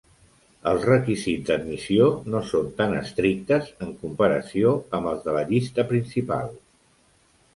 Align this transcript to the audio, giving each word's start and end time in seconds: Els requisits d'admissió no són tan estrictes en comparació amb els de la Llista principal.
Els 0.69 0.85
requisits 0.89 1.49
d'admissió 1.49 2.07
no 2.35 2.39
són 2.53 2.71
tan 2.79 2.95
estrictes 3.01 3.69
en 3.87 3.93
comparació 4.05 4.71
amb 5.01 5.09
els 5.11 5.23
de 5.27 5.35
la 5.37 5.43
Llista 5.51 5.89
principal. 5.95 6.53